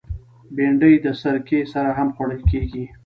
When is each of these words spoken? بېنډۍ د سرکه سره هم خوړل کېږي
بېنډۍ 0.55 0.93
د 1.05 1.07
سرکه 1.21 1.59
سره 1.73 1.89
هم 1.97 2.07
خوړل 2.15 2.41
کېږي 2.51 2.83